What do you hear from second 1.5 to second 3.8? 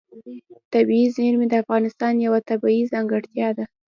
افغانستان یوه طبیعي ځانګړتیا ده.